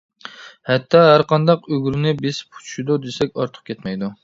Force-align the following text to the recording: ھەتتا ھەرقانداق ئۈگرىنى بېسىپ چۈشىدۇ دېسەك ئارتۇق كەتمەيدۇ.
ھەتتا 0.69 1.01
ھەرقانداق 1.07 1.69
ئۈگرىنى 1.77 2.15
بېسىپ 2.23 2.59
چۈشىدۇ 2.65 2.99
دېسەك 3.07 3.39
ئارتۇق 3.41 3.71
كەتمەيدۇ. 3.71 4.15